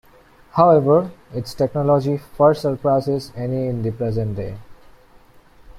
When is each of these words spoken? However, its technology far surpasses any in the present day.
However, 0.53 1.11
its 1.31 1.53
technology 1.53 2.17
far 2.17 2.55
surpasses 2.55 3.31
any 3.35 3.67
in 3.67 3.83
the 3.83 3.91
present 3.91 4.35
day. 4.35 4.57